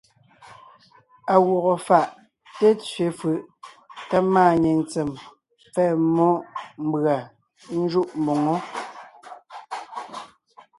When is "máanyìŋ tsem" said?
4.33-5.09